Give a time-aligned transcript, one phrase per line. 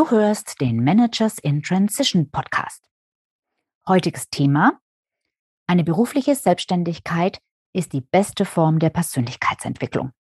[0.00, 2.88] Du hörst den Managers in Transition Podcast.
[3.86, 4.80] Heutiges Thema.
[5.66, 7.42] Eine berufliche Selbstständigkeit
[7.74, 10.12] ist die beste Form der Persönlichkeitsentwicklung.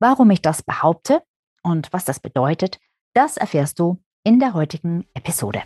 [0.00, 1.22] Warum ich das behaupte
[1.62, 2.78] und was das bedeutet,
[3.14, 5.62] das erfährst du in der heutigen Episode.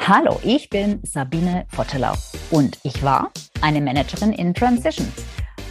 [0.00, 2.14] Hallo, ich bin Sabine Vottelau
[2.50, 3.30] und ich war
[3.60, 5.06] eine Managerin in Transition.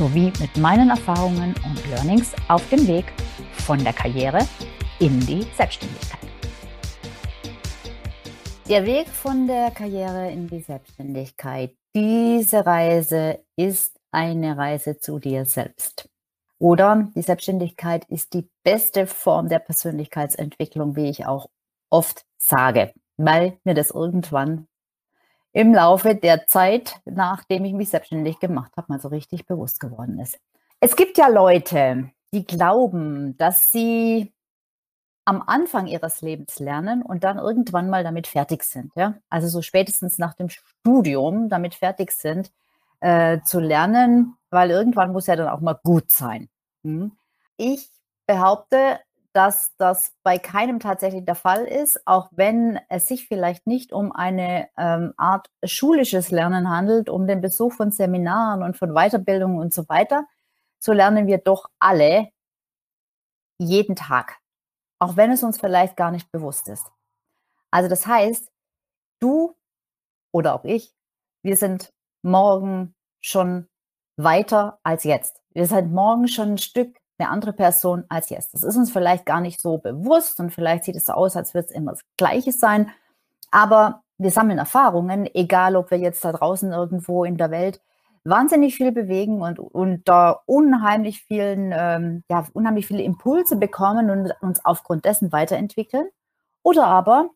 [0.00, 3.12] sowie mit meinen Erfahrungen und Learnings auf dem Weg
[3.52, 4.38] von der Karriere
[4.98, 6.20] in die Selbstständigkeit.
[8.66, 15.44] Der Weg von der Karriere in die Selbstständigkeit, diese Reise ist eine Reise zu dir
[15.44, 16.08] selbst.
[16.58, 21.50] Oder die Selbstständigkeit ist die beste Form der Persönlichkeitsentwicklung, wie ich auch
[21.90, 24.66] oft sage, weil mir das irgendwann
[25.52, 30.18] im Laufe der Zeit, nachdem ich mich selbstständig gemacht habe, mal so richtig bewusst geworden
[30.20, 30.38] ist.
[30.80, 34.32] Es gibt ja Leute, die glauben, dass sie
[35.24, 38.92] am Anfang ihres Lebens lernen und dann irgendwann mal damit fertig sind.
[38.96, 39.14] Ja?
[39.28, 42.50] Also so spätestens nach dem Studium damit fertig sind
[43.00, 46.48] äh, zu lernen, weil irgendwann muss ja dann auch mal gut sein.
[46.84, 47.12] Hm?
[47.56, 47.90] Ich
[48.26, 49.00] behaupte,
[49.32, 54.12] dass das bei keinem tatsächlich der Fall ist, auch wenn es sich vielleicht nicht um
[54.12, 59.72] eine ähm, Art schulisches Lernen handelt, um den Besuch von Seminaren und von Weiterbildungen und
[59.72, 60.26] so weiter,
[60.80, 62.30] so lernen wir doch alle
[63.58, 64.38] jeden Tag,
[64.98, 66.90] auch wenn es uns vielleicht gar nicht bewusst ist.
[67.70, 68.50] Also das heißt,
[69.20, 69.54] du
[70.32, 70.92] oder auch ich,
[71.42, 71.92] wir sind
[72.22, 73.68] morgen schon
[74.16, 75.40] weiter als jetzt.
[75.50, 78.54] Wir sind morgen schon ein Stück eine andere Person als jetzt.
[78.54, 81.54] Das ist uns vielleicht gar nicht so bewusst und vielleicht sieht es so aus, als
[81.54, 82.90] würde es immer das Gleiche sein.
[83.50, 87.80] Aber wir sammeln Erfahrungen, egal ob wir jetzt da draußen irgendwo in der Welt
[88.24, 94.64] wahnsinnig viel bewegen und, da unheimlich vielen, ähm, ja, unheimlich viele Impulse bekommen und uns
[94.64, 96.08] aufgrund dessen weiterentwickeln.
[96.62, 97.30] Oder aber,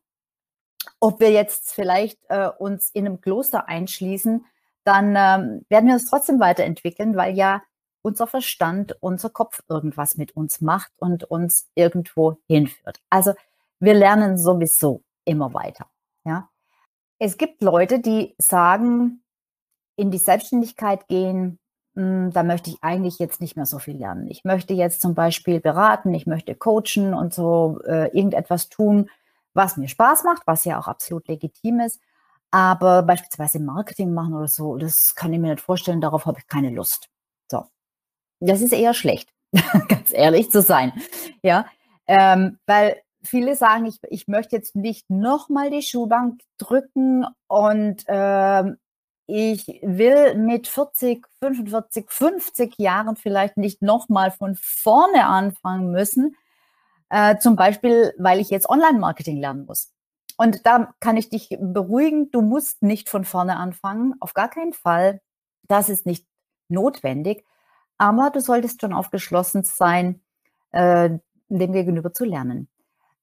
[1.00, 4.44] ob wir jetzt vielleicht äh, uns in einem Kloster einschließen,
[4.84, 7.62] dann ähm, werden wir uns trotzdem weiterentwickeln, weil ja
[8.04, 13.00] unser Verstand, unser Kopf irgendwas mit uns macht und uns irgendwo hinführt.
[13.08, 13.32] Also
[13.80, 15.86] wir lernen sowieso immer weiter.
[16.24, 16.50] Ja.
[17.18, 19.22] Es gibt Leute, die sagen,
[19.96, 21.58] in die Selbstständigkeit gehen,
[21.94, 24.26] hm, da möchte ich eigentlich jetzt nicht mehr so viel lernen.
[24.28, 29.08] Ich möchte jetzt zum Beispiel beraten, ich möchte coachen und so äh, irgendetwas tun,
[29.54, 32.00] was mir Spaß macht, was ja auch absolut legitim ist.
[32.50, 36.46] Aber beispielsweise Marketing machen oder so, das kann ich mir nicht vorstellen, darauf habe ich
[36.46, 37.08] keine Lust.
[38.46, 39.28] Das ist eher schlecht,
[39.88, 40.92] ganz ehrlich zu sein.
[41.42, 41.66] Ja,
[42.06, 48.76] ähm, weil viele sagen, ich, ich möchte jetzt nicht nochmal die Schuhbank drücken und ähm,
[49.26, 56.36] ich will mit 40, 45, 50 Jahren vielleicht nicht nochmal von vorne anfangen müssen.
[57.08, 59.92] Äh, zum Beispiel, weil ich jetzt Online-Marketing lernen muss.
[60.36, 64.72] Und da kann ich dich beruhigen, du musst nicht von vorne anfangen, auf gar keinen
[64.72, 65.20] Fall.
[65.68, 66.26] Das ist nicht
[66.68, 67.44] notwendig.
[67.98, 70.20] Aber du solltest schon aufgeschlossen sein,
[70.72, 71.10] äh,
[71.48, 72.68] dem gegenüber zu lernen.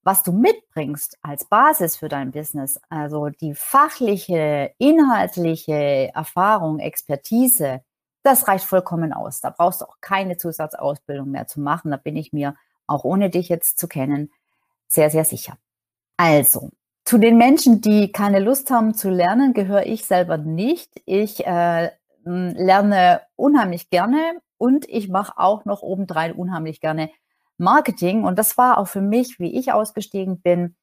[0.03, 7.81] Was du mitbringst als Basis für dein Business, also die fachliche, inhaltliche Erfahrung, Expertise,
[8.23, 9.41] das reicht vollkommen aus.
[9.41, 11.91] Da brauchst du auch keine Zusatzausbildung mehr zu machen.
[11.91, 12.55] Da bin ich mir,
[12.87, 14.31] auch ohne dich jetzt zu kennen,
[14.87, 15.57] sehr, sehr sicher.
[16.17, 16.71] Also,
[17.05, 21.01] zu den Menschen, die keine Lust haben zu lernen, gehöre ich selber nicht.
[21.05, 21.91] Ich äh,
[22.23, 27.09] lerne unheimlich gerne und ich mache auch noch obendrein unheimlich gerne
[27.57, 28.23] Marketing.
[28.23, 30.75] Und das war auch für mich, wie ich ausgestiegen bin,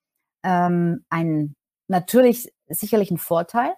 [0.43, 1.55] ähm, ein
[1.87, 3.73] natürlich sicherlich ein Vorteil,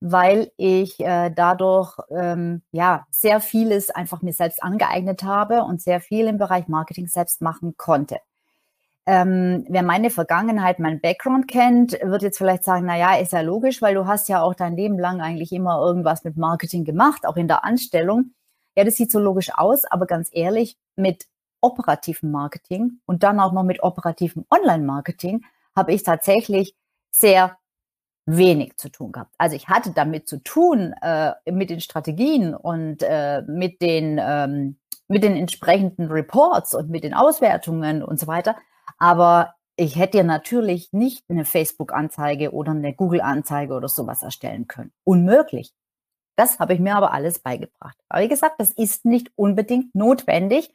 [0.00, 6.00] weil ich äh, dadurch ähm, ja sehr vieles einfach mir selbst angeeignet habe und sehr
[6.00, 8.18] viel im Bereich Marketing selbst machen konnte.
[9.06, 13.40] Ähm, wer meine Vergangenheit, mein Background kennt, wird jetzt vielleicht sagen, na ja, ist ja
[13.40, 17.26] logisch, weil du hast ja auch dein Leben lang eigentlich immer irgendwas mit Marketing gemacht,
[17.26, 18.34] auch in der Anstellung.
[18.76, 21.26] Ja, das sieht so logisch aus, aber ganz ehrlich, mit
[21.60, 25.44] operativem Marketing und dann auch noch mit operativem Online-Marketing
[25.76, 26.74] habe ich tatsächlich
[27.10, 27.56] sehr
[28.26, 29.34] wenig zu tun gehabt.
[29.38, 34.78] Also ich hatte damit zu tun, äh, mit den Strategien und äh, mit den, ähm,
[35.08, 38.56] mit den entsprechenden Reports und mit den Auswertungen und so weiter.
[38.98, 44.92] Aber ich hätte dir natürlich nicht eine Facebook-Anzeige oder eine Google-Anzeige oder sowas erstellen können.
[45.04, 45.72] Unmöglich.
[46.36, 47.96] Das habe ich mir aber alles beigebracht.
[48.08, 50.74] Aber wie gesagt, das ist nicht unbedingt notwendig.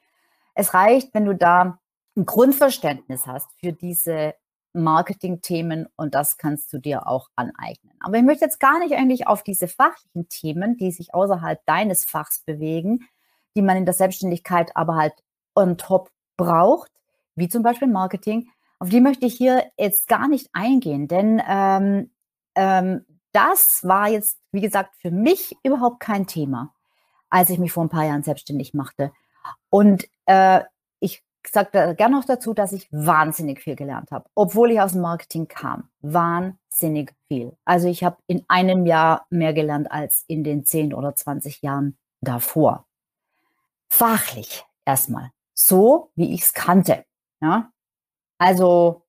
[0.54, 1.80] Es reicht, wenn du da
[2.16, 4.34] ein Grundverständnis hast für diese
[4.74, 7.94] Marketing-Themen und das kannst du dir auch aneignen.
[8.00, 12.06] Aber ich möchte jetzt gar nicht eigentlich auf diese fachlichen Themen, die sich außerhalb deines
[12.06, 13.08] Fachs bewegen,
[13.56, 15.14] die man in der Selbstständigkeit aber halt
[15.56, 16.92] on top braucht,
[17.36, 18.50] wie zum Beispiel Marketing,
[18.80, 22.12] auf die möchte ich hier jetzt gar nicht eingehen, denn ähm,
[22.56, 26.74] ähm, das war jetzt, wie gesagt, für mich überhaupt kein Thema,
[27.30, 29.12] als ich mich vor ein paar Jahren selbstständig machte.
[29.70, 30.62] Und äh,
[31.00, 35.02] ich sage gerne noch dazu, dass ich wahnsinnig viel gelernt habe, obwohl ich aus dem
[35.02, 35.90] Marketing kam.
[36.02, 37.56] Wahnsinnig viel.
[37.66, 41.98] Also ich habe in einem Jahr mehr gelernt als in den 10 oder 20 Jahren
[42.22, 42.86] davor.
[43.90, 45.32] Fachlich erstmal.
[45.54, 47.06] So, wie ich es kannte.
[47.42, 47.72] Ja?
[48.38, 49.06] Also,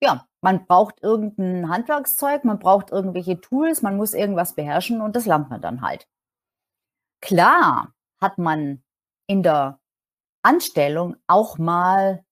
[0.00, 5.26] ja, man braucht irgendein Handwerkszeug, man braucht irgendwelche Tools, man muss irgendwas beherrschen und das
[5.26, 6.06] lernt man dann halt.
[7.20, 8.80] Klar hat man
[9.26, 9.80] in der
[10.42, 12.24] Anstellung auch mal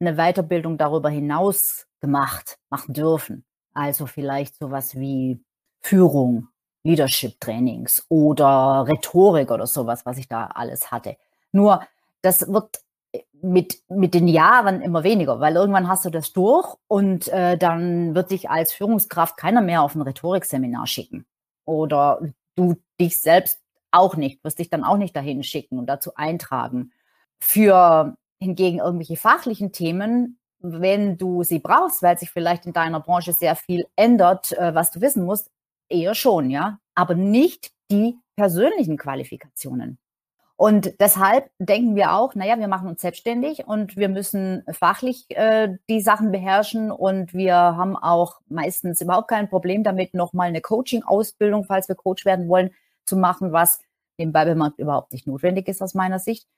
[0.00, 3.44] eine Weiterbildung darüber hinaus gemacht, machen dürfen.
[3.74, 5.44] Also vielleicht sowas wie
[5.82, 6.48] Führung,
[6.84, 11.18] Leadership Trainings oder Rhetorik oder sowas, was ich da alles hatte.
[11.52, 11.86] Nur
[12.22, 12.80] das wird
[13.40, 18.14] mit, mit den Jahren immer weniger, weil irgendwann hast du das durch und äh, dann
[18.14, 21.26] wird dich als Führungskraft keiner mehr auf ein Rhetorikseminar schicken.
[21.64, 22.20] Oder
[22.56, 23.60] du dich selbst
[23.90, 26.92] auch nicht, wirst dich dann auch nicht dahin schicken und dazu eintragen.
[27.40, 33.32] Für hingegen irgendwelche fachlichen Themen, wenn du sie brauchst, weil sich vielleicht in deiner Branche
[33.32, 35.50] sehr viel ändert, äh, was du wissen musst,
[35.88, 39.98] eher schon, ja, aber nicht die persönlichen Qualifikationen.
[40.58, 45.78] Und deshalb denken wir auch, naja, wir machen uns selbstständig und wir müssen fachlich äh,
[45.88, 51.62] die Sachen beherrschen und wir haben auch meistens überhaupt kein Problem damit, nochmal eine Coaching-Ausbildung,
[51.62, 52.72] falls wir Coach werden wollen,
[53.04, 53.80] zu machen, was
[54.16, 56.48] im Bibelmarkt überhaupt nicht notwendig ist aus meiner Sicht.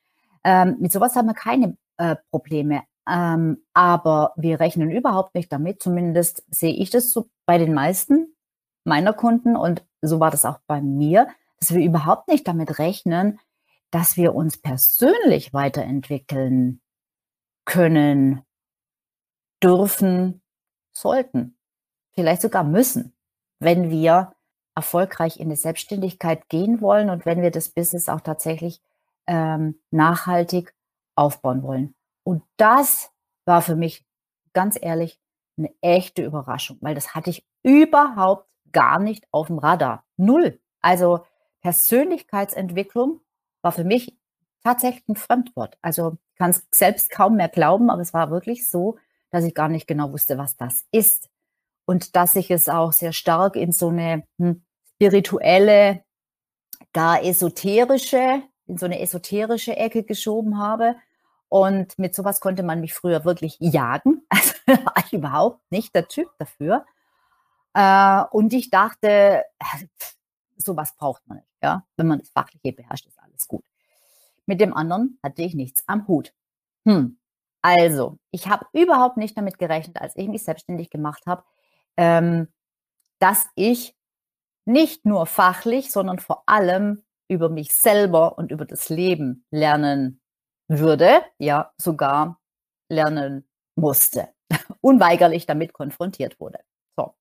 [0.44, 2.84] Ähm, mit sowas haben wir keine äh, Probleme.
[3.06, 8.34] Ähm, aber wir rechnen überhaupt nicht damit, zumindest sehe ich das so bei den meisten
[8.84, 13.38] meiner Kunden und so war das auch bei mir, dass wir überhaupt nicht damit rechnen,
[13.90, 16.80] dass wir uns persönlich weiterentwickeln
[17.64, 18.42] können,
[19.62, 20.42] dürfen,
[20.92, 21.58] sollten,
[22.12, 23.14] vielleicht sogar müssen,
[23.58, 24.32] wenn wir
[24.74, 28.80] erfolgreich in die Selbstständigkeit gehen wollen und wenn wir das Business auch tatsächlich
[29.26, 30.74] ähm, nachhaltig
[31.14, 31.94] aufbauen wollen.
[32.24, 33.10] Und das
[33.44, 34.06] war für mich
[34.52, 35.20] ganz ehrlich
[35.58, 40.04] eine echte Überraschung, weil das hatte ich überhaupt gar nicht auf dem Radar.
[40.16, 40.60] Null.
[40.80, 41.26] Also
[41.60, 43.20] Persönlichkeitsentwicklung
[43.62, 44.16] war für mich
[44.62, 45.78] tatsächlich ein Fremdwort.
[45.82, 48.98] Also kann es selbst kaum mehr glauben, aber es war wirklich so,
[49.30, 51.28] dass ich gar nicht genau wusste, was das ist.
[51.84, 54.62] Und dass ich es auch sehr stark in so eine hm,
[54.94, 56.04] spirituelle,
[56.92, 60.96] gar esoterische, in so eine esoterische Ecke geschoben habe.
[61.48, 64.22] Und mit sowas konnte man mich früher wirklich jagen.
[64.70, 66.86] Also war ich überhaupt nicht der Typ dafür.
[67.74, 69.08] Äh, und ich dachte,
[69.58, 69.86] äh,
[70.56, 71.48] sowas braucht man nicht.
[71.60, 71.84] Ja?
[71.96, 73.64] Wenn man das Fachliche beherrscht, ist alles gut.
[74.46, 76.32] Mit dem anderen hatte ich nichts am Hut.
[76.86, 77.18] Hm.
[77.62, 81.44] Also, ich habe überhaupt nicht damit gerechnet, als ich mich selbstständig gemacht habe,
[81.96, 82.48] ähm,
[83.18, 83.94] dass ich
[84.64, 90.20] nicht nur fachlich, sondern vor allem über mich selber und über das Leben lernen
[90.68, 92.40] würde, ja, sogar
[92.88, 94.28] lernen musste,
[94.80, 96.60] unweigerlich damit konfrontiert wurde.
[96.96, 97.14] So.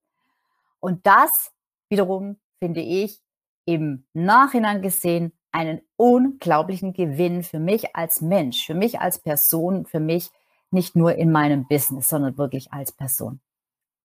[0.79, 1.51] Und das
[1.89, 3.21] wiederum finde ich
[3.65, 9.99] im Nachhinein gesehen einen unglaublichen Gewinn für mich als Mensch, für mich als Person, für
[9.99, 10.29] mich
[10.71, 13.39] nicht nur in meinem Business, sondern wirklich als Person.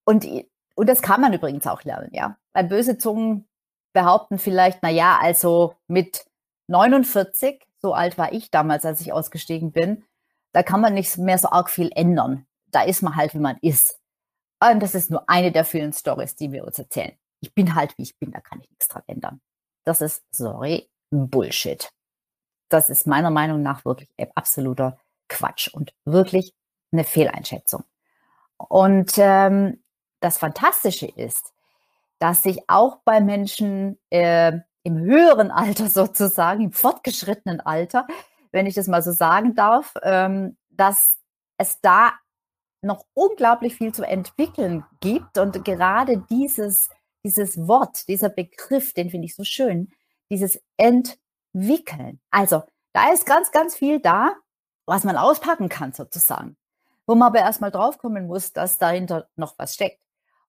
[0.04, 0.26] Und,
[0.74, 2.38] und das kann man übrigens auch lernen, ja.
[2.52, 3.46] Weil böse Zungen
[3.92, 6.26] behaupten vielleicht, na ja, also mit
[6.68, 10.04] 49, so alt war ich damals, als ich ausgestiegen bin,
[10.52, 12.46] da kann man nicht mehr so arg viel ändern.
[12.70, 14.00] Da ist man halt, wie man ist.
[14.60, 17.12] Und das ist nur eine der vielen Stories, die wir uns erzählen.
[17.40, 19.40] Ich bin halt, wie ich bin, da kann ich nichts dran ändern.
[19.84, 21.90] Das ist, sorry, Bullshit.
[22.68, 26.54] Das ist meiner Meinung nach wirklich absoluter Quatsch und wirklich
[26.92, 27.84] eine Fehleinschätzung.
[28.56, 29.82] Und ähm,
[30.20, 31.52] das Fantastische ist,
[32.18, 34.52] dass sich auch bei Menschen äh,
[34.82, 38.06] im höheren Alter sozusagen, im fortgeschrittenen Alter,
[38.52, 41.18] wenn ich das mal so sagen darf, ähm, dass
[41.58, 42.12] es da
[42.82, 46.90] noch unglaublich viel zu entwickeln gibt und gerade dieses
[47.24, 49.90] dieses Wort, dieser Begriff, den finde ich so schön,
[50.30, 52.20] dieses Entwickeln.
[52.30, 52.62] Also
[52.92, 54.36] Da ist ganz, ganz viel da,
[54.86, 56.56] was man auspacken kann sozusagen.
[57.06, 60.00] Wo man aber erstmal draufkommen muss, dass dahinter noch was steckt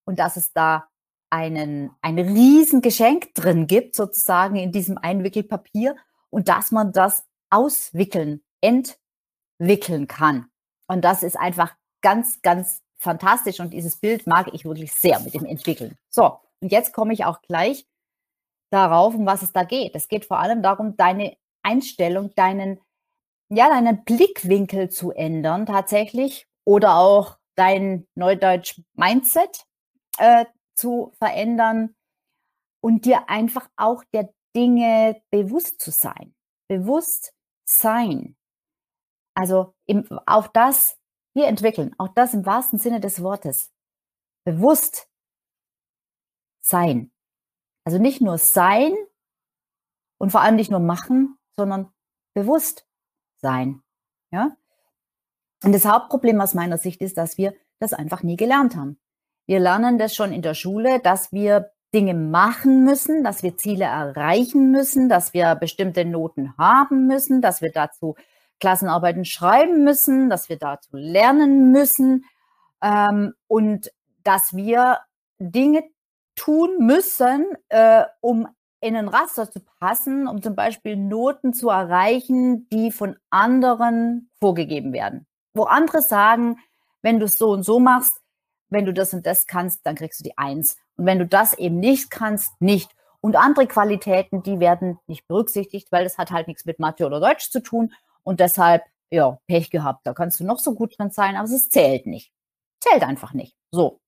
[0.06, 0.88] und dass es da
[1.30, 5.96] einen, ein Riesengeschenk drin gibt, sozusagen in diesem Einwickelpapier
[6.30, 10.48] und dass man das auswickeln, entwickeln kann.
[10.88, 15.34] Und das ist einfach ganz, ganz fantastisch und dieses Bild mag ich wirklich sehr mit
[15.34, 15.98] dem Entwickeln.
[16.10, 17.88] So, und jetzt komme ich auch gleich
[18.72, 19.96] darauf, um was es da geht.
[19.96, 22.80] Es geht vor allem darum, deine Einstellung, deinen,
[23.50, 29.66] ja, deinen Blickwinkel zu ändern tatsächlich oder auch dein Neudeutsch Mindset
[30.18, 30.46] äh,
[30.76, 31.96] zu verändern
[32.82, 36.36] und dir einfach auch der Dinge bewusst zu sein.
[36.68, 37.34] Bewusst
[37.68, 38.38] sein.
[39.36, 40.98] Also im, auch das,
[41.34, 43.72] wir entwickeln, auch das im wahrsten Sinne des Wortes.
[44.46, 45.10] Bewusst
[46.62, 47.12] sein.
[47.86, 48.94] Also nicht nur sein
[50.18, 51.92] und vor allem nicht nur machen, sondern
[52.34, 52.86] bewusst
[53.38, 53.82] sein.
[54.32, 54.58] Ja?
[55.64, 59.00] Und das Hauptproblem aus meiner Sicht ist, dass wir das einfach nie gelernt haben.
[59.46, 63.86] Wir lernen das schon in der Schule, dass wir Dinge machen müssen, dass wir Ziele
[63.86, 68.16] erreichen müssen, dass wir bestimmte Noten haben müssen, dass wir dazu
[68.60, 72.26] Klassenarbeiten schreiben müssen, dass wir dazu lernen müssen
[72.82, 73.92] ähm, und
[74.24, 75.00] dass wir
[75.40, 75.84] Dinge
[76.36, 78.48] tun müssen, äh, um
[78.82, 84.94] in ein Raster zu passen, um zum Beispiel Noten zu erreichen, die von anderen vorgegeben
[84.94, 85.26] werden.
[85.54, 86.58] Wo andere sagen,
[87.02, 88.22] wenn du es so und so machst,
[88.70, 90.78] wenn du das und das kannst, dann kriegst du die Eins.
[90.98, 92.92] Und wenn du das eben nicht kannst, nicht.
[93.22, 97.20] Und andere Qualitäten, die werden nicht berücksichtigt, weil das hat halt nichts mit Mathe oder
[97.20, 97.94] Deutsch zu tun.
[98.24, 100.06] Und deshalb, ja, Pech gehabt.
[100.06, 102.32] Da kannst du noch so gut drin sein, aber es zählt nicht.
[102.80, 103.56] Zählt einfach nicht.
[103.72, 104.00] So.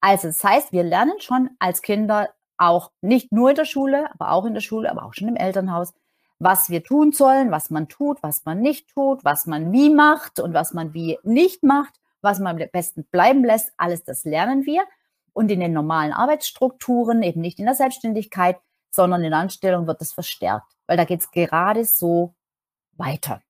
[0.00, 4.32] Also, das heißt, wir lernen schon als Kinder auch nicht nur in der Schule, aber
[4.32, 5.94] auch in der Schule, aber auch schon im Elternhaus,
[6.38, 10.40] was wir tun sollen, was man tut, was man nicht tut, was man wie macht
[10.40, 14.66] und was man wie nicht macht was man am besten bleiben lässt, alles das lernen
[14.66, 14.84] wir.
[15.32, 18.58] Und in den normalen Arbeitsstrukturen, eben nicht in der Selbstständigkeit,
[18.90, 22.34] sondern in der Anstellung wird das verstärkt, weil da geht es gerade so
[22.92, 23.40] weiter,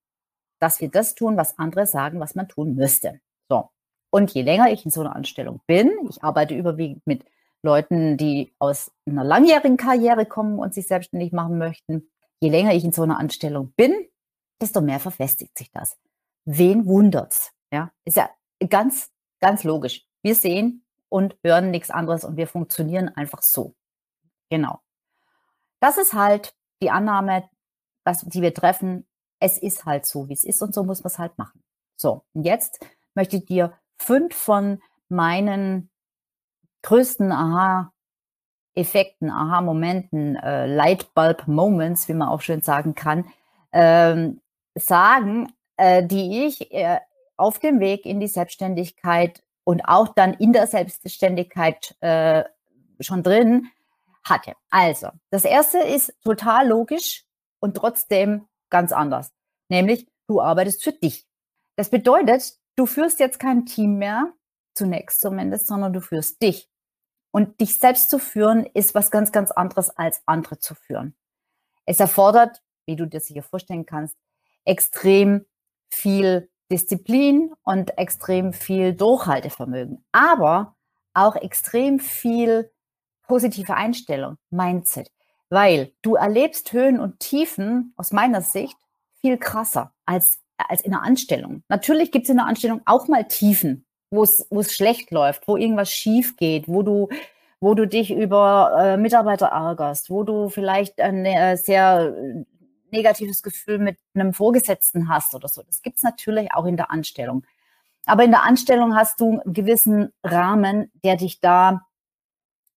[0.59, 3.21] dass wir das tun, was andere sagen, was man tun müsste.
[4.11, 7.25] Und je länger ich in so einer Anstellung bin, ich arbeite überwiegend mit
[7.62, 12.85] Leuten, die aus einer langjährigen Karriere kommen und sich selbstständig machen möchten, je länger ich
[12.85, 13.95] in so einer Anstellung bin,
[14.61, 15.99] desto mehr verfestigt sich das.
[16.45, 17.52] Wen wundert's?
[17.73, 18.31] Ja, ist ja
[18.69, 20.07] ganz, ganz logisch.
[20.23, 23.75] Wir sehen und hören nichts anderes und wir funktionieren einfach so.
[24.49, 24.81] Genau.
[25.81, 27.49] Das ist halt die Annahme,
[28.05, 29.07] dass, die wir treffen.
[29.38, 31.62] Es ist halt so, wie es ist und so muss man es halt machen.
[31.97, 35.90] So, und jetzt möchte ich dir fünf von meinen
[36.83, 43.26] größten Aha-Effekten, Aha-Momenten, äh, Lightbulb-Moments, wie man auch schön sagen kann,
[43.73, 44.40] ähm,
[44.75, 47.00] sagen, äh, die ich äh,
[47.37, 52.45] auf dem Weg in die Selbstständigkeit und auch dann in der Selbstständigkeit äh,
[53.00, 53.69] schon drin
[54.25, 54.54] hatte.
[54.71, 57.25] Also, das erste ist total logisch
[57.61, 59.33] und trotzdem ganz anders.
[59.69, 61.26] Nämlich, du arbeitest für dich.
[61.76, 64.33] Das bedeutet, du führst jetzt kein Team mehr,
[64.75, 66.69] zunächst zumindest, sondern du führst dich.
[67.33, 71.15] Und dich selbst zu führen ist was ganz, ganz anderes als andere zu führen.
[71.87, 74.17] Es erfordert, wie du dir sicher vorstellen kannst,
[74.65, 75.47] extrem
[75.91, 80.77] viel Disziplin und extrem viel Durchhaltevermögen, aber
[81.15, 82.71] auch extrem viel
[83.27, 85.11] positive Einstellung, Mindset,
[85.49, 88.77] weil du erlebst Höhen und Tiefen aus meiner Sicht
[89.21, 91.62] viel krasser als, als in einer Anstellung.
[91.69, 95.90] Natürlich gibt es in der Anstellung auch mal Tiefen, wo es, schlecht läuft, wo irgendwas
[95.90, 97.09] schief geht, wo du,
[97.61, 102.14] wo du dich über äh, Mitarbeiter ärgerst, wo du vielleicht eine äh, sehr
[102.90, 105.62] negatives Gefühl mit einem Vorgesetzten hast oder so.
[105.62, 107.45] Das gibt es natürlich auch in der Anstellung.
[108.07, 111.83] Aber in der Anstellung hast du einen gewissen Rahmen, der dich da,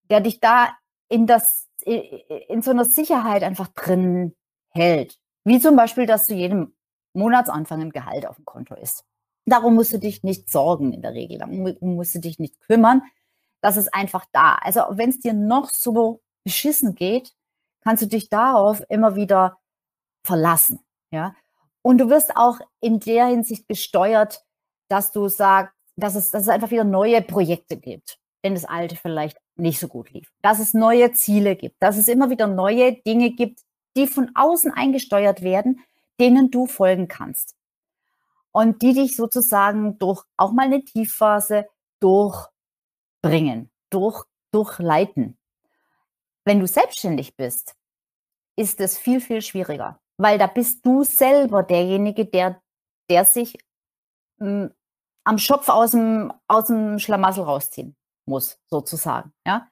[0.09, 0.75] der dich da
[1.09, 4.35] in das, in so einer Sicherheit einfach drin
[4.69, 5.17] hält.
[5.43, 6.73] Wie zum Beispiel, dass du jedem
[7.13, 9.05] Monatsanfang ein Gehalt auf dem Konto ist.
[9.45, 11.39] Darum musst du dich nicht sorgen in der Regel.
[11.39, 13.01] Darum musst du dich nicht kümmern.
[13.61, 14.55] Das ist einfach da.
[14.55, 17.33] Also wenn es dir noch so beschissen geht,
[17.81, 19.59] kannst du dich darauf immer wieder
[20.25, 20.79] verlassen.
[21.11, 21.35] Ja?
[21.81, 24.43] Und du wirst auch in der Hinsicht gesteuert,
[24.89, 28.95] dass du sagst, dass es, dass es einfach wieder neue Projekte gibt, wenn das alte
[28.95, 30.31] vielleicht nicht so gut lief.
[30.41, 33.61] Dass es neue Ziele gibt, dass es immer wieder neue Dinge gibt,
[33.95, 35.81] die von außen eingesteuert werden,
[36.23, 37.55] denen du folgen kannst.
[38.51, 41.67] Und die dich sozusagen durch auch mal eine Tiefphase
[41.99, 45.37] durchbringen, durch, durchleiten.
[46.45, 47.75] Wenn du selbstständig bist,
[48.55, 52.61] ist es viel, viel schwieriger weil da bist du selber derjenige, der,
[53.09, 53.57] der sich
[54.37, 54.73] mh, hm,
[55.25, 59.67] am Schopf aus dem, aus dem Schlamassel rausziehen muss, sozusagen, ja.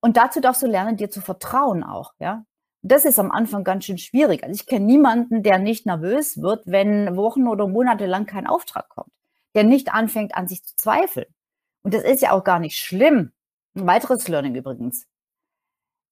[0.00, 2.44] Und dazu darfst du lernen, dir zu vertrauen auch, ja.
[2.88, 4.42] Das ist am Anfang ganz schön schwierig.
[4.42, 8.88] Also ich kenne niemanden, der nicht nervös wird, wenn Wochen oder Monate lang kein Auftrag
[8.88, 9.12] kommt,
[9.54, 11.26] der nicht anfängt, an sich zu zweifeln.
[11.82, 13.32] Und das ist ja auch gar nicht schlimm.
[13.74, 15.06] Ein weiteres Learning übrigens.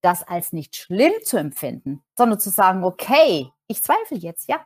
[0.03, 4.65] Das als nicht schlimm zu empfinden, sondern zu sagen, okay, ich zweifle jetzt, ja,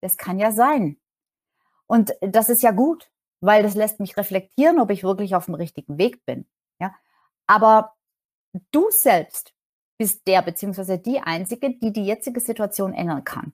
[0.00, 0.98] das kann ja sein.
[1.86, 5.54] Und das ist ja gut, weil das lässt mich reflektieren, ob ich wirklich auf dem
[5.54, 6.48] richtigen Weg bin.
[6.78, 6.94] Ja,
[7.46, 7.94] aber
[8.72, 9.52] du selbst
[10.00, 13.52] bist der beziehungsweise die Einzige, die die jetzige Situation ändern kann.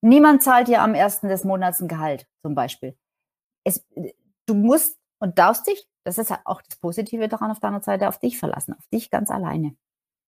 [0.00, 2.96] Niemand zahlt dir am ersten des Monats ein Gehalt, zum Beispiel.
[3.62, 3.86] Es,
[4.46, 8.18] du musst und darfst dich, das ist auch das Positive daran auf deiner Seite, auf
[8.18, 9.76] dich verlassen, auf dich ganz alleine.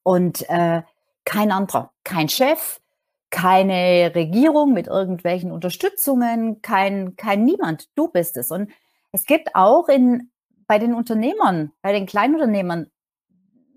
[0.02, 0.82] Und äh,
[1.24, 2.82] kein anderer, kein Chef,
[3.30, 7.88] keine Regierung mit irgendwelchen Unterstützungen, kein, kein niemand.
[7.94, 8.50] Du bist es.
[8.50, 8.70] Und
[9.12, 10.30] es gibt auch in,
[10.66, 12.90] bei den Unternehmern, bei den Kleinunternehmern,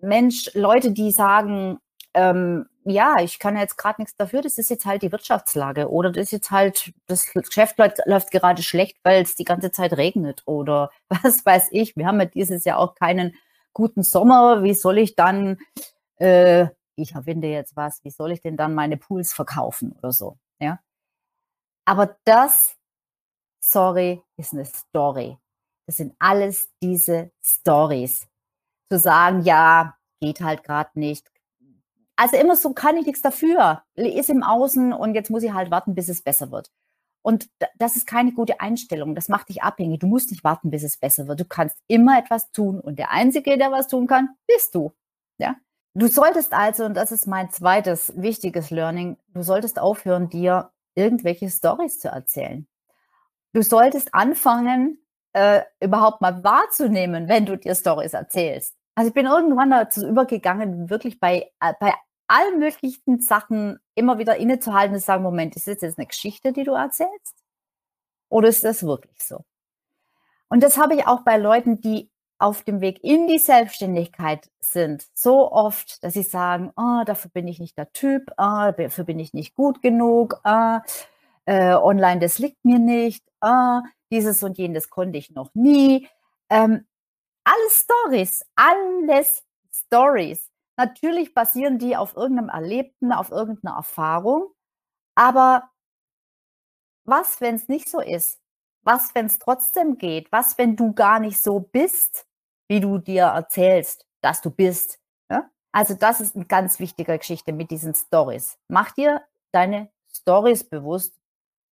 [0.02, 1.80] Mensch, Leute, die sagen,
[2.14, 6.12] ähm, ja, ich kann jetzt gerade nichts dafür, das ist jetzt halt die Wirtschaftslage oder
[6.12, 9.94] das ist jetzt halt, das Geschäft läuft, läuft gerade schlecht, weil es die ganze Zeit
[9.94, 11.96] regnet oder was weiß ich.
[11.96, 13.36] Wir haben ja dieses Jahr auch keinen
[13.74, 14.64] guten Sommer.
[14.64, 15.58] Wie soll ich dann
[16.18, 20.38] äh, ich erwinde jetzt was, wie soll ich denn dann meine Pools verkaufen oder so,
[20.60, 20.80] ja?
[21.86, 22.78] Aber das,
[23.60, 25.38] sorry, ist eine Story.
[25.88, 28.28] Das sind alles diese Stories.
[28.92, 31.32] Zu sagen, ja, geht halt gerade nicht.
[32.18, 33.84] Also immer so, kann ich nichts dafür.
[33.96, 36.70] Ist im Außen und jetzt muss ich halt warten, bis es besser wird.
[37.22, 39.16] Und das ist keine gute Einstellung.
[39.16, 40.02] Das macht dich abhängig.
[40.02, 41.40] Du musst nicht warten, bis es besser wird.
[41.40, 42.82] Du kannst immer etwas tun.
[42.82, 44.92] Und der Einzige, der was tun kann, bist du.
[45.38, 45.56] Ja?
[45.94, 51.50] Du solltest also, und das ist mein zweites wichtiges Learning, du solltest aufhören, dir irgendwelche
[51.50, 52.68] Stories zu erzählen.
[53.54, 55.00] Du solltest anfangen,
[55.34, 58.76] äh, überhaupt mal wahrzunehmen, wenn du dir Stories erzählst.
[58.96, 61.94] Also ich bin irgendwann dazu übergegangen, wirklich bei, äh, bei
[62.28, 66.54] allen möglichen Sachen immer wieder innezuhalten und zu sagen, Moment, ist das jetzt eine Geschichte,
[66.54, 67.36] die du erzählst?
[68.30, 69.44] Oder ist das wirklich so?
[70.48, 75.06] Und das habe ich auch bei Leuten, die auf dem Weg in die Selbstständigkeit sind,
[75.14, 79.20] so oft, dass sie sagen, oh, dafür bin ich nicht der Typ, oh, dafür bin
[79.20, 80.80] ich nicht gut genug, oh,
[81.46, 83.24] äh, online, das liegt mir nicht,
[84.12, 86.08] dieses und jenes konnte ich noch nie.
[86.50, 86.86] Ähm,
[87.52, 90.50] alles Stories, alles Stories.
[90.78, 94.54] Natürlich basieren die auf irgendeinem Erlebten, auf irgendeiner Erfahrung,
[95.16, 95.70] aber
[97.04, 98.40] was, wenn es nicht so ist?
[98.84, 100.32] Was, wenn es trotzdem geht?
[100.32, 102.26] Was, wenn du gar nicht so bist,
[102.68, 105.00] wie du dir erzählst, dass du bist.
[105.30, 105.50] Ja?
[105.72, 108.58] Also das ist eine ganz wichtige Geschichte mit diesen Stories.
[108.68, 111.20] Mach dir deine Stories bewusst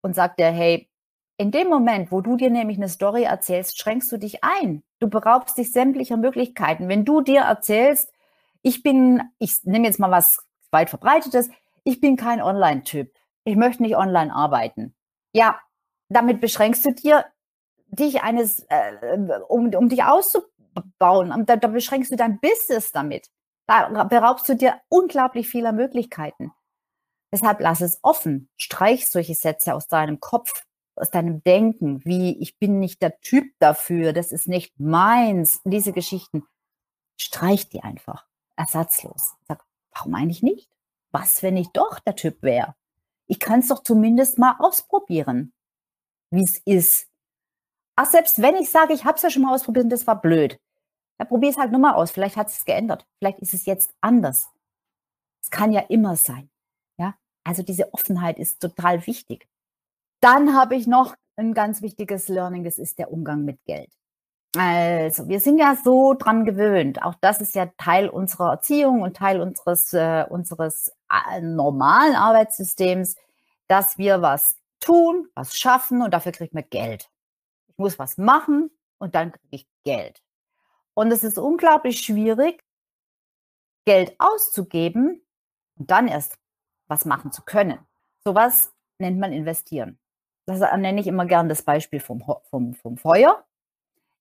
[0.02, 0.88] und sag dir, hey,
[1.36, 4.84] in dem Moment, wo du dir nämlich eine Story erzählst, schränkst du dich ein.
[5.04, 6.88] Du beraubst dich sämtlicher Möglichkeiten.
[6.88, 8.10] Wenn du dir erzählst,
[8.62, 10.38] ich bin, ich nehme jetzt mal was
[10.70, 11.50] weit verbreitetes,
[11.82, 13.14] ich bin kein Online-Typ.
[13.44, 14.94] Ich möchte nicht online arbeiten.
[15.34, 15.60] Ja,
[16.08, 17.26] damit beschränkst du dir
[17.88, 20.54] dich eines, äh, um, um dich auszuprobieren
[20.98, 21.32] bauen.
[21.32, 23.28] Und da, da beschränkst du dein Business damit.
[23.66, 26.50] Da beraubst du dir unglaublich vieler Möglichkeiten.
[27.30, 28.48] Deshalb lass es offen.
[28.56, 30.64] Streich solche Sätze aus deinem Kopf,
[30.96, 35.60] aus deinem Denken, wie ich bin nicht der Typ dafür, das ist nicht meins.
[35.64, 36.44] Diese Geschichten.
[37.16, 38.26] Streich die einfach.
[38.56, 39.34] Ersatzlos.
[39.46, 40.70] Sag, warum eigentlich nicht?
[41.10, 42.74] Was, wenn ich doch der Typ wäre?
[43.26, 45.52] Ich kann es doch zumindest mal ausprobieren,
[46.30, 47.08] wie es ist.
[47.96, 50.20] Ach, selbst wenn ich sage, ich habe es ja schon mal ausprobiert und das war
[50.20, 50.60] blöd,
[51.18, 52.10] dann probier es halt nochmal aus.
[52.10, 53.06] Vielleicht hat es geändert.
[53.18, 54.50] Vielleicht ist es jetzt anders.
[55.42, 56.50] Es kann ja immer sein.
[56.98, 59.46] Ja, also diese Offenheit ist total wichtig.
[60.24, 62.64] Dann habe ich noch ein ganz wichtiges Learning.
[62.64, 63.92] Das ist der Umgang mit Geld.
[64.56, 67.02] Also, wir sind ja so dran gewöhnt.
[67.02, 73.16] Auch das ist ja Teil unserer Erziehung und Teil unseres, äh, unseres äh, normalen Arbeitssystems,
[73.66, 77.10] dass wir was tun, was schaffen und dafür kriegt man Geld.
[77.68, 80.22] Ich muss was machen und dann kriege ich Geld.
[80.94, 82.64] Und es ist unglaublich schwierig,
[83.84, 85.20] Geld auszugeben
[85.76, 86.38] und dann erst
[86.86, 87.78] was machen zu können.
[88.24, 89.98] Sowas nennt man investieren.
[90.46, 93.44] Das nenne ich immer gern das Beispiel vom, vom, vom Feuer.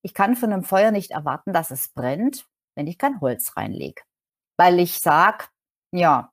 [0.01, 4.01] Ich kann von einem Feuer nicht erwarten, dass es brennt, wenn ich kein Holz reinlege.
[4.57, 5.45] Weil ich sage,
[5.91, 6.31] ja,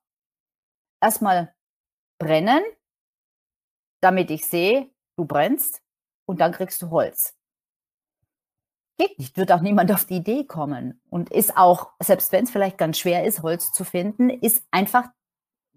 [1.01, 1.53] erstmal
[2.19, 2.63] brennen,
[4.01, 5.81] damit ich sehe, du brennst
[6.25, 7.35] und dann kriegst du Holz.
[8.97, 11.01] Geht nicht, wird auch niemand auf die Idee kommen.
[11.09, 15.09] Und ist auch, selbst wenn es vielleicht ganz schwer ist, Holz zu finden, ist einfach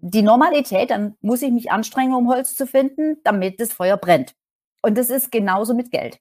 [0.07, 4.35] die Normalität, dann muss ich mich anstrengen, um Holz zu finden, damit das Feuer brennt.
[4.83, 6.19] Und das ist genauso mit Geld.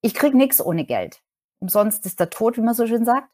[0.00, 1.20] Ich kriege nichts ohne Geld.
[1.58, 3.28] Umsonst ist der Tod, wie man so schön sagt.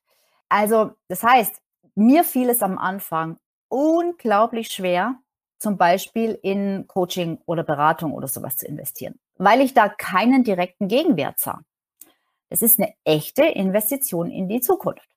[0.49, 1.61] Also, das heißt,
[1.95, 3.39] mir fiel es am Anfang
[3.69, 5.21] unglaublich schwer,
[5.59, 10.89] zum Beispiel in Coaching oder Beratung oder sowas zu investieren, weil ich da keinen direkten
[10.89, 11.61] Gegenwert sah.
[12.49, 15.09] Es ist eine echte Investition in die Zukunft.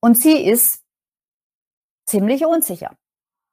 [0.00, 0.82] Und sie ist
[2.06, 2.96] ziemlich unsicher.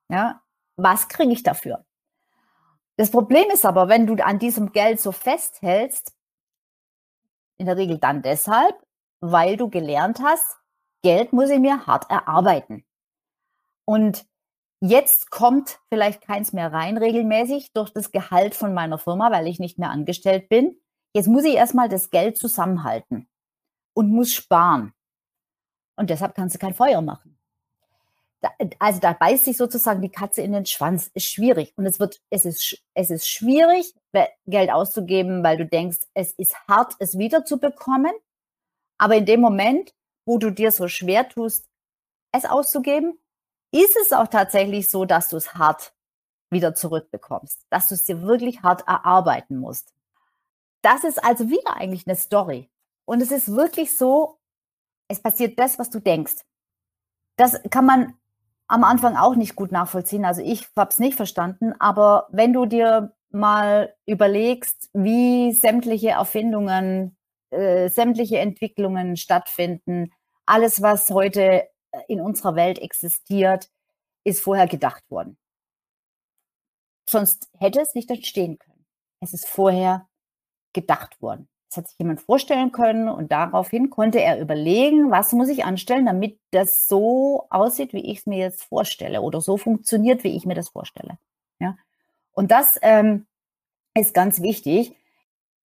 [0.10, 0.42] Ja,
[0.78, 1.86] was kriege ich dafür?
[2.98, 6.14] Das Problem ist aber, wenn du an diesem Geld so festhältst,
[7.58, 8.76] in der Regel dann deshalb,
[9.22, 10.58] weil du gelernt hast,
[11.04, 12.86] Geld muss ich mir hart erarbeiten.
[13.86, 14.26] Und
[14.82, 19.60] jetzt kommt vielleicht keins mehr rein regelmäßig durch das Gehalt von meiner Firma, weil ich
[19.60, 20.80] nicht mehr angestellt bin.
[21.14, 23.30] Jetzt muss ich erstmal das Geld zusammenhalten
[23.94, 24.94] und muss sparen.
[25.98, 27.35] Und deshalb kannst du kein Feuer machen.
[28.80, 31.10] Also da beißt sich sozusagen die Katze in den Schwanz.
[31.14, 31.74] Ist schwierig.
[31.76, 33.94] Und es wird, es ist, es ist schwierig,
[34.46, 38.14] Geld auszugeben, weil du denkst, es ist hart, es wiederzubekommen.
[38.98, 39.94] Aber in dem Moment,
[40.26, 41.68] wo du dir so schwer tust,
[42.32, 43.20] es auszugeben,
[43.72, 45.94] ist es auch tatsächlich so, dass du es hart
[46.50, 49.94] wieder zurückbekommst, dass du es dir wirklich hart erarbeiten musst.
[50.82, 52.70] Das ist also wieder eigentlich eine Story.
[53.06, 54.40] Und es ist wirklich so,
[55.08, 56.36] es passiert das, was du denkst.
[57.38, 58.14] Das kann man
[58.68, 60.26] am Anfang auch nicht gut nachvollziehen.
[60.26, 67.18] Also ich habe es nicht verstanden, aber wenn du dir mal überlegst, wie sämtliche Erfindungen,
[67.52, 70.12] äh, sämtliche Entwicklungen stattfinden,
[70.46, 71.68] alles, was heute
[72.08, 73.70] in unserer Welt existiert,
[74.24, 75.38] ist vorher gedacht worden.
[77.08, 78.86] Sonst hätte es nicht entstehen können.
[79.22, 80.08] Es ist vorher
[80.74, 81.48] gedacht worden.
[81.70, 86.06] Das hat sich jemand vorstellen können und daraufhin konnte er überlegen, was muss ich anstellen,
[86.06, 90.46] damit das so aussieht, wie ich es mir jetzt vorstelle oder so funktioniert, wie ich
[90.46, 91.18] mir das vorstelle.
[91.60, 91.76] Ja?
[92.32, 93.26] Und das ähm,
[93.94, 94.96] ist ganz wichtig,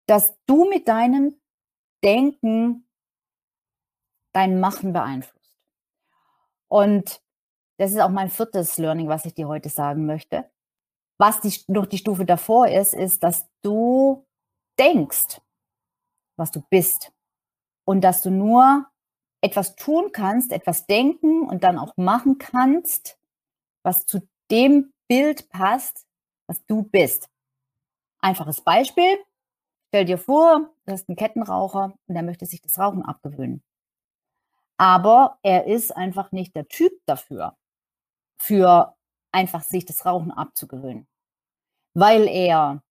[0.05, 1.39] dass du mit deinem
[2.03, 2.87] Denken
[4.31, 5.57] dein Machen beeinflusst.
[6.67, 7.21] Und
[7.77, 10.49] das ist auch mein viertes Learning, was ich dir heute sagen möchte.
[11.17, 14.25] Was die, noch die Stufe davor ist, ist, dass du
[14.77, 15.41] denkst,
[16.39, 17.11] was du bist.
[17.85, 18.87] Und dass du nur
[19.41, 23.19] etwas tun kannst, etwas denken und dann auch machen kannst,
[23.83, 26.05] was zu dem Bild passt,
[26.47, 27.29] was du bist.
[28.19, 29.17] Einfaches Beispiel.
[29.89, 33.63] Stell dir vor, du hast einen Kettenraucher und der möchte sich das Rauchen abgewöhnen.
[34.77, 37.57] Aber er ist einfach nicht der Typ dafür,
[38.37, 38.95] für
[39.31, 41.07] einfach sich das Rauchen abzugewöhnen.
[41.93, 42.83] Weil er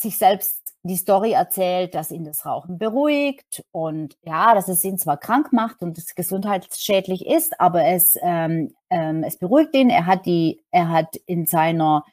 [0.00, 4.98] sich selbst die Story erzählt, dass ihn das Rauchen beruhigt und ja, dass es ihn
[4.98, 9.90] zwar krank macht und es gesundheitsschädlich ist, aber es, ähm, ähm, es beruhigt ihn.
[9.90, 12.04] Er hat die, er hat in seiner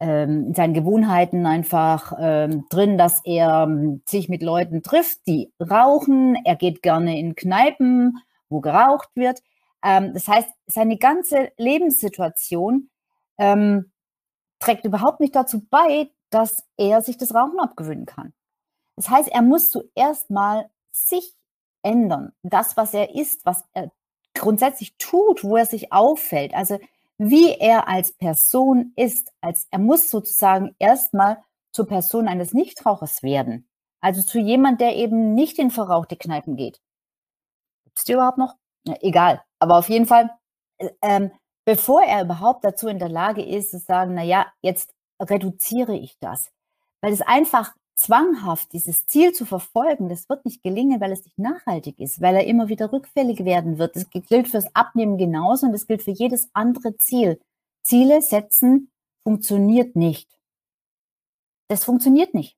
[0.00, 5.52] ähm, in seinen Gewohnheiten einfach ähm, drin, dass er ähm, sich mit Leuten trifft, die
[5.60, 6.36] rauchen.
[6.44, 9.40] Er geht gerne in Kneipen, wo geraucht wird.
[9.82, 12.90] Das heißt, seine ganze Lebenssituation
[13.38, 18.32] trägt überhaupt nicht dazu bei, dass er sich das Rauchen abgewöhnen kann.
[18.96, 21.34] Das heißt, er muss zuerst mal sich
[21.82, 22.32] ändern.
[22.42, 23.90] Das, was er ist, was er
[24.34, 26.54] grundsätzlich tut, wo er sich auffällt.
[26.54, 26.78] Also
[27.18, 29.32] wie er als Person ist.
[29.40, 33.68] Als, er muss sozusagen erstmal zur Person eines Nichtrauchers werden.
[34.00, 36.80] Also zu jemand, der eben nicht in verrauchte Kneipen geht.
[37.84, 38.54] Gibt's die überhaupt noch?
[38.86, 39.42] Ja, egal.
[39.58, 40.30] Aber auf jeden Fall,
[40.78, 41.30] äh, ähm,
[41.66, 46.16] bevor er überhaupt dazu in der Lage ist, zu sagen, na ja, jetzt reduziere ich
[46.18, 46.50] das.
[47.00, 51.38] Weil es einfach zwanghaft, dieses Ziel zu verfolgen, das wird nicht gelingen, weil es nicht
[51.38, 53.94] nachhaltig ist, weil er immer wieder rückfällig werden wird.
[53.94, 57.40] Das gilt fürs Abnehmen genauso und das gilt für jedes andere Ziel.
[57.82, 58.90] Ziele setzen
[59.22, 60.38] funktioniert nicht.
[61.68, 62.56] Das funktioniert nicht.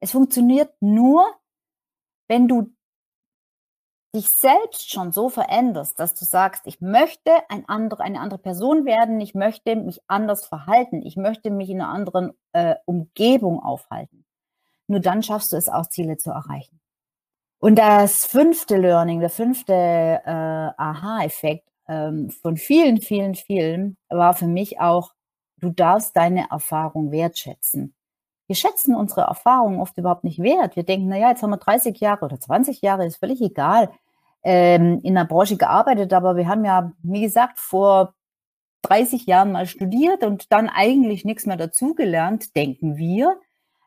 [0.00, 1.24] Es funktioniert nur,
[2.28, 2.72] wenn du
[4.14, 8.84] dich selbst schon so veränderst, dass du sagst, ich möchte ein andere, eine andere Person
[8.84, 14.24] werden, ich möchte mich anders verhalten, ich möchte mich in einer anderen äh, Umgebung aufhalten.
[14.86, 16.80] Nur dann schaffst du es auch, Ziele zu erreichen.
[17.58, 24.48] Und das fünfte Learning, der fünfte äh, Aha-Effekt ähm, von vielen, vielen, vielen war für
[24.48, 25.12] mich auch,
[25.58, 27.94] du darfst deine Erfahrung wertschätzen.
[28.48, 30.76] Wir schätzen unsere Erfahrungen oft überhaupt nicht wert.
[30.76, 33.90] Wir denken, naja, jetzt haben wir 30 Jahre oder 20 Jahre, ist völlig egal
[34.42, 38.14] ähm, in der Branche gearbeitet, aber wir haben ja, wie gesagt, vor
[38.82, 43.36] 30 Jahren mal studiert und dann eigentlich nichts mehr dazugelernt, denken wir.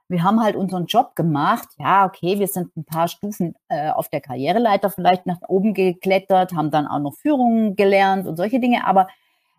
[0.07, 1.67] Wir haben halt unseren Job gemacht.
[1.79, 6.53] Ja, okay, wir sind ein paar Stufen äh, auf der Karriereleiter vielleicht nach oben geklettert,
[6.53, 8.85] haben dann auch noch Führungen gelernt und solche Dinge.
[8.87, 9.07] Aber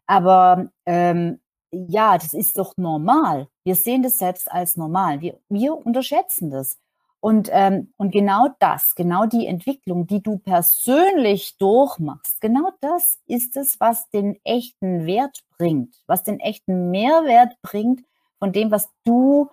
[0.06, 1.40] Aber ähm,
[1.72, 3.48] ja, das ist doch normal.
[3.64, 5.20] Wir sehen das selbst als normal.
[5.20, 6.78] Wir, wir unterschätzen das.
[7.26, 13.56] Und, ähm, und genau das, genau die Entwicklung, die du persönlich durchmachst, genau das ist
[13.56, 18.04] es, was den echten Wert bringt, was den echten Mehrwert bringt
[18.38, 19.50] von dem, was du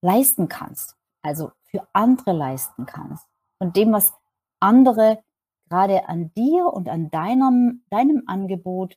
[0.00, 3.26] leisten kannst, also für andere leisten kannst,
[3.58, 4.14] von dem, was
[4.58, 5.22] andere
[5.68, 8.96] gerade an dir und an deinem, deinem Angebot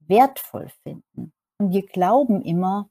[0.00, 1.32] wertvoll finden.
[1.58, 2.90] Und wir glauben immer,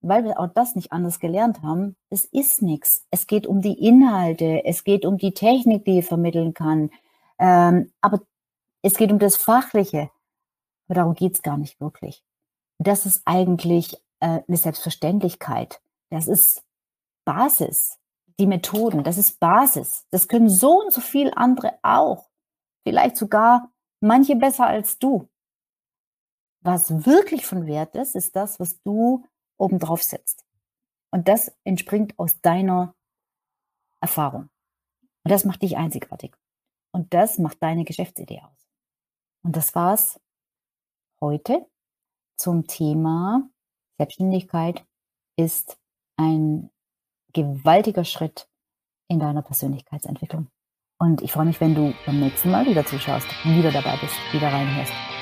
[0.00, 3.04] weil wir auch das nicht anders gelernt haben, es ist nichts.
[3.10, 6.90] Es geht um die Inhalte, es geht um die Technik, die ich vermitteln kann.
[7.38, 8.20] Ähm, aber
[8.82, 10.10] es geht um das Fachliche.
[10.86, 12.22] Aber darum geht's gar nicht wirklich.
[12.78, 15.80] Das ist eigentlich äh, eine Selbstverständlichkeit.
[16.10, 16.64] Das ist
[17.24, 17.98] Basis.
[18.38, 20.06] Die Methoden, das ist Basis.
[20.10, 22.28] Das können so und so viel andere auch.
[22.84, 25.28] Vielleicht sogar manche besser als du.
[26.60, 29.24] Was wirklich von Wert ist, ist das, was du
[29.58, 30.44] obendrauf setzt.
[31.10, 32.94] Und das entspringt aus deiner
[34.00, 34.48] Erfahrung.
[35.24, 36.34] Und das macht dich einzigartig.
[36.92, 38.68] Und das macht deine Geschäftsidee aus.
[39.42, 40.20] Und das war's
[41.20, 41.66] heute
[42.36, 43.48] zum Thema
[43.98, 44.84] Selbstständigkeit
[45.36, 45.78] ist
[46.16, 46.70] ein
[47.32, 48.48] gewaltiger Schritt
[49.08, 50.48] in deiner Persönlichkeitsentwicklung.
[50.98, 54.52] Und ich freue mich, wenn du beim nächsten Mal wieder zuschaust, wieder dabei bist, wieder
[54.52, 55.17] reinhörst.